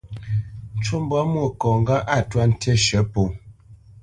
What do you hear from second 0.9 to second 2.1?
mbwǎ Mwôkɔ̌ ŋgâʼ